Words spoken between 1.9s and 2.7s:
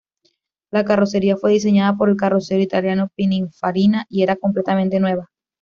por el carrocero